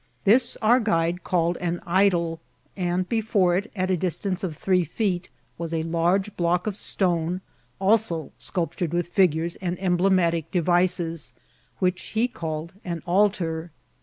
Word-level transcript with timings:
This 0.23 0.57
our 0.63 0.79
guide 0.79 1.23
called 1.23 1.57
an" 1.57 1.79
Idol;" 1.85 2.39
and 2.75 3.07
before 3.07 3.55
it, 3.55 3.71
at 3.75 3.91
a 3.91 3.95
distcuice 3.95 4.43
of 4.43 4.57
three 4.57 4.83
feet, 4.83 5.29
was 5.59 5.75
a 5.75 5.83
large 5.83 6.35
block 6.35 6.65
of 6.65 6.75
stone, 6.75 7.41
also 7.79 8.31
sculptured 8.39 8.93
with 8.93 9.09
figures 9.09 9.57
and 9.57 9.79
emblematical 9.79 10.49
devices, 10.51 11.33
which 11.77 12.01
he 12.17 12.27
called 12.27 12.73
an 12.83 13.03
altar. 13.05 13.69